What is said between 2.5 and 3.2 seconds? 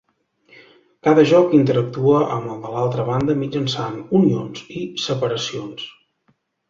el de l'altra